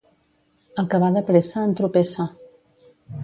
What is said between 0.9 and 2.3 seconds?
que va de pressa, entropessa.